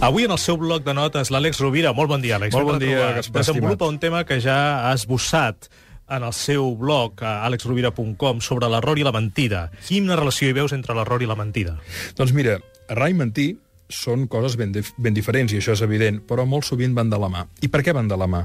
Avui 0.00 0.24
en 0.24 0.30
el 0.30 0.38
seu 0.38 0.58
bloc 0.60 0.84
de 0.84 0.92
notes, 0.94 1.30
l'Àlex 1.32 1.58
Rovira. 1.62 1.94
Molt 1.96 2.10
bon 2.12 2.20
dia, 2.22 2.36
Àlex. 2.36 2.52
Molt 2.54 2.68
bon 2.68 2.78
dia. 2.78 3.14
Gaspar, 3.16 3.40
Desenvolupa 3.40 3.86
estimat. 3.86 3.94
un 3.94 3.98
tema 3.98 4.24
que 4.28 4.36
ja 4.44 4.56
ha 4.86 4.92
esbossat 4.94 5.70
en 6.12 6.22
el 6.22 6.34
seu 6.36 6.76
blog, 6.76 7.22
a 7.24 7.46
alexrovira.com, 7.48 8.42
sobre 8.44 8.68
l'error 8.70 9.00
i 9.00 9.06
la 9.06 9.12
mentida. 9.16 9.70
Quina 9.88 10.14
relació 10.14 10.50
hi 10.50 10.54
veus 10.54 10.76
entre 10.76 10.94
l'error 10.94 11.24
i 11.24 11.26
la 11.26 11.34
mentida? 11.34 11.78
Doncs 12.14 12.34
mira, 12.36 12.58
errar 12.92 13.08
i 13.10 13.16
mentir 13.16 13.48
són 13.88 14.28
coses 14.28 14.58
ben, 14.60 14.70
dif 14.76 14.92
ben 14.98 15.16
diferents, 15.16 15.52
i 15.54 15.58
això 15.62 15.72
és 15.74 15.82
evident, 15.82 16.20
però 16.28 16.44
molt 16.46 16.68
sovint 16.68 16.94
van 16.94 17.10
de 17.10 17.18
la 17.18 17.32
mà. 17.32 17.46
I 17.64 17.72
per 17.72 17.82
què 17.82 17.94
van 17.96 18.06
de 18.06 18.20
la 18.20 18.28
mà? 18.30 18.44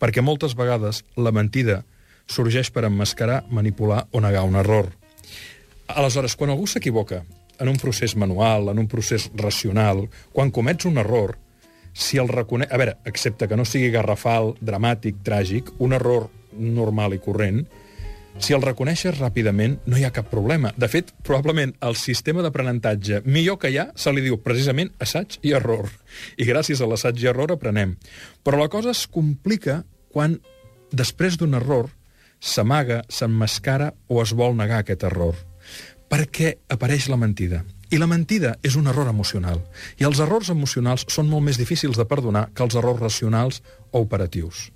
Perquè 0.00 0.24
moltes 0.26 0.56
vegades 0.58 1.04
la 1.16 1.30
mentida 1.32 1.84
sorgeix 2.26 2.70
per 2.74 2.84
emmascarar, 2.84 3.44
manipular 3.48 4.08
o 4.10 4.20
negar 4.20 4.42
un 4.44 4.56
error. 4.58 4.90
Aleshores, 5.86 6.36
quan 6.36 6.50
algú 6.50 6.66
s'equivoca 6.66 7.22
en 7.60 7.68
un 7.68 7.78
procés 7.78 8.16
manual, 8.16 8.70
en 8.72 8.80
un 8.80 8.88
procés 8.88 9.28
racional, 9.36 10.06
quan 10.32 10.50
comets 10.50 10.88
un 10.88 10.98
error, 10.98 11.36
si 11.92 12.18
el 12.18 12.28
reconeix... 12.28 12.70
A 12.72 12.80
veure, 12.80 12.96
excepte 13.06 13.48
que 13.48 13.58
no 13.58 13.66
sigui 13.68 13.92
garrafal, 13.94 14.54
dramàtic, 14.64 15.20
tràgic, 15.26 15.74
un 15.78 15.94
error 15.96 16.30
normal 16.56 17.14
i 17.14 17.20
corrent, 17.22 17.64
si 18.40 18.54
el 18.56 18.62
reconeixes 18.62 19.18
ràpidament, 19.18 19.76
no 19.90 19.98
hi 19.98 20.04
ha 20.06 20.12
cap 20.14 20.30
problema. 20.30 20.70
De 20.80 20.88
fet, 20.88 21.10
probablement 21.26 21.74
el 21.84 21.96
sistema 21.98 22.44
d'aprenentatge 22.44 23.20
millor 23.26 23.58
que 23.60 23.72
hi 23.72 23.76
ha 23.82 23.90
se 23.98 24.12
li 24.14 24.22
diu 24.24 24.38
precisament 24.40 24.92
assaig 25.02 25.36
i 25.44 25.52
error. 25.56 25.90
I 26.40 26.46
gràcies 26.48 26.80
a 26.80 26.88
l'assaig 26.88 27.20
i 27.20 27.28
error 27.28 27.52
aprenem. 27.52 27.96
Però 28.46 28.60
la 28.60 28.70
cosa 28.72 28.94
es 28.94 29.04
complica 29.10 29.82
quan, 30.14 30.38
després 30.94 31.36
d'un 31.36 31.58
error, 31.58 31.90
s'amaga, 32.40 33.02
s'emmascara 33.12 33.92
o 34.08 34.22
es 34.22 34.32
vol 34.32 34.56
negar 34.56 34.80
aquest 34.80 35.04
error. 35.10 35.36
Perquè 36.10 36.56
apareix 36.68 37.06
la 37.08 37.18
mentida. 37.20 37.62
I 37.90 37.98
la 37.98 38.08
mentida 38.10 38.56
és 38.66 38.76
un 38.78 38.90
error 38.90 39.08
emocional. 39.10 39.62
I 39.98 40.06
els 40.06 40.20
errors 40.22 40.50
emocionals 40.50 41.06
són 41.10 41.30
molt 41.30 41.46
més 41.46 41.58
difícils 41.58 41.98
de 41.98 42.06
perdonar 42.06 42.48
que 42.54 42.62
els 42.66 42.76
errors 42.78 43.00
racionals 43.02 43.62
o 43.90 44.02
operatius. 44.02 44.68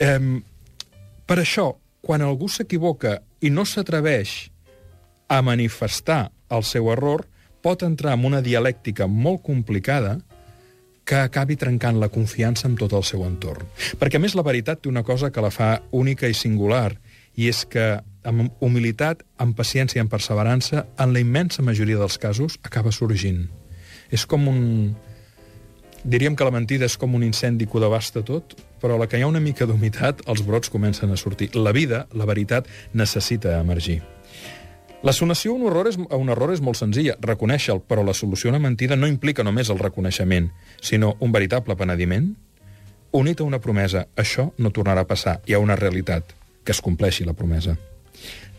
Eh, 0.00 0.40
per 1.24 1.38
això, 1.40 1.70
quan 2.04 2.24
algú 2.24 2.50
s'equivoca 2.52 3.18
i 3.40 3.52
no 3.52 3.64
s'atreveix 3.64 4.34
a 5.28 5.40
manifestar 5.42 6.32
el 6.52 6.64
seu 6.68 6.90
error, 6.92 7.24
pot 7.64 7.82
entrar 7.82 8.12
en 8.18 8.26
una 8.28 8.42
dialèctica 8.44 9.08
molt 9.08 9.40
complicada 9.44 10.18
que 11.04 11.20
acabi 11.20 11.56
trencant 11.60 11.98
la 12.00 12.10
confiança 12.12 12.68
amb 12.68 12.80
tot 12.80 12.92
el 12.96 13.04
seu 13.04 13.24
entorn. 13.24 13.68
Perquè, 14.00 14.16
a 14.16 14.22
més, 14.24 14.36
la 14.36 14.44
veritat 14.44 14.82
té 14.84 14.88
una 14.88 15.04
cosa 15.04 15.30
que 15.32 15.44
la 15.44 15.52
fa 15.52 15.78
única 15.92 16.28
i 16.28 16.36
singular, 16.36 16.96
i 17.36 17.48
és 17.48 17.64
que 17.68 17.98
amb 18.24 18.50
humilitat, 18.64 19.22
amb 19.38 19.56
paciència 19.56 20.00
i 20.00 20.02
amb 20.02 20.12
perseverança, 20.12 20.86
en 21.00 21.12
la 21.14 21.22
immensa 21.22 21.62
majoria 21.62 22.00
dels 22.00 22.18
casos, 22.18 22.58
acaba 22.62 22.92
sorgint. 22.92 23.46
És 24.10 24.26
com 24.26 24.48
un... 24.48 24.94
Diríem 26.04 26.34
que 26.36 26.44
la 26.44 26.52
mentida 26.52 26.84
és 26.84 26.98
com 27.00 27.14
un 27.16 27.22
incendi 27.24 27.64
que 27.64 27.78
ho 27.78 27.80
devasta 27.80 28.20
tot, 28.26 28.52
però 28.82 28.98
a 28.98 29.00
la 29.00 29.06
que 29.08 29.16
hi 29.16 29.24
ha 29.24 29.30
una 29.30 29.40
mica 29.40 29.64
d'humitat, 29.64 30.26
els 30.28 30.42
brots 30.44 30.68
comencen 30.68 31.12
a 31.14 31.16
sortir. 31.16 31.48
La 31.56 31.72
vida, 31.72 32.04
la 32.12 32.26
veritat, 32.28 32.68
necessita 32.92 33.56
emergir. 33.56 34.02
La 35.04 35.12
solució 35.12 35.52
a 35.52 35.56
un 35.56 35.66
error 35.68 35.88
és, 35.88 35.96
un 35.96 36.32
error 36.32 36.52
és 36.52 36.60
molt 36.64 36.80
senzilla, 36.80 37.16
reconèixer-lo, 37.20 37.82
però 37.88 38.04
la 38.04 38.16
solució 38.16 38.50
a 38.50 38.54
una 38.54 38.62
mentida 38.66 38.96
no 38.96 39.08
implica 39.08 39.44
només 39.44 39.72
el 39.72 39.80
reconeixement, 39.80 40.50
sinó 40.80 41.14
un 41.20 41.32
veritable 41.32 41.76
penediment, 41.76 42.30
unit 43.12 43.40
a 43.40 43.48
una 43.48 43.60
promesa. 43.60 44.06
Això 44.16 44.50
no 44.58 44.72
tornarà 44.72 45.04
a 45.04 45.08
passar. 45.08 45.38
Hi 45.46 45.54
ha 45.54 45.60
una 45.62 45.76
realitat, 45.76 46.32
que 46.64 46.72
es 46.72 46.80
compleixi 46.84 47.24
la 47.24 47.36
promesa. 47.36 47.76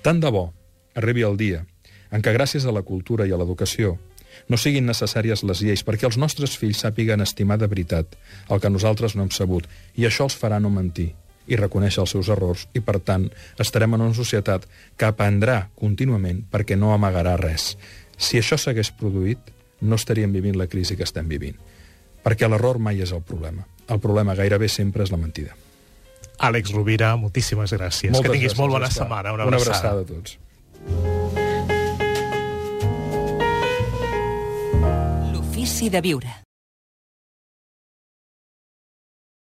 Tant 0.06 0.22
de 0.22 0.32
bo 0.32 0.50
arribi 0.96 1.26
el 1.28 1.38
dia 1.38 1.66
en 2.12 2.24
què 2.24 2.34
gràcies 2.36 2.66
a 2.66 2.74
la 2.76 2.86
cultura 2.86 3.28
i 3.28 3.34
a 3.34 3.40
l'educació 3.40 3.98
no 4.52 4.60
siguin 4.60 4.88
necessàries 4.88 5.44
les 5.48 5.62
lleis 5.64 5.84
perquè 5.88 6.08
els 6.10 6.20
nostres 6.22 6.56
fills 6.60 6.84
sàpiguen 6.84 7.24
estimar 7.24 7.58
de 7.60 7.70
veritat 7.72 8.18
el 8.50 8.62
que 8.62 8.72
nosaltres 8.72 9.16
no 9.16 9.26
hem 9.26 9.32
sabut 9.34 9.68
i 9.96 10.08
això 10.08 10.28
els 10.30 10.38
farà 10.40 10.60
no 10.62 10.74
mentir 10.74 11.14
i 11.48 11.58
reconèixer 11.60 12.02
els 12.04 12.14
seus 12.16 12.30
errors 12.34 12.66
i, 12.74 12.82
per 12.82 13.00
tant, 13.06 13.28
estarem 13.62 13.94
en 13.96 14.06
una 14.08 14.18
societat 14.18 14.66
que 14.98 15.10
aprendrà 15.10 15.68
contínuament 15.78 16.44
perquè 16.52 16.78
no 16.78 16.94
amagarà 16.94 17.36
res. 17.38 17.76
Si 18.18 18.40
això 18.40 18.58
s'hagués 18.58 18.90
produït, 18.98 19.52
no 19.82 20.00
estaríem 20.00 20.34
vivint 20.34 20.58
la 20.58 20.70
crisi 20.72 20.98
que 20.98 21.06
estem 21.06 21.30
vivint. 21.30 21.60
Perquè 22.26 22.50
l'error 22.50 22.80
mai 22.82 23.04
és 23.06 23.14
el 23.14 23.22
problema. 23.22 23.68
El 23.88 24.02
problema 24.02 24.34
gairebé 24.34 24.70
sempre 24.72 25.06
és 25.06 25.14
la 25.14 25.22
mentida. 25.22 25.54
Àlex 26.40 26.72
Rovira, 26.74 27.16
moltíssimes 27.16 27.72
gràcies. 27.74 28.12
Moltes 28.12 28.30
que 28.32 28.34
tinguis 28.38 28.52
gràcies, 28.52 28.60
molt 28.60 28.72
bona 28.72 28.86
Gaspar. 28.88 29.04
setmana. 29.04 29.34
Una 29.34 29.46
Una 29.46 29.58
abraçada. 29.58 29.90
abraçada 29.90 30.02
a 30.02 30.06
tots. 30.06 30.38
L'ofici 35.34 35.90
de 35.90 36.02
viure. 36.02 36.45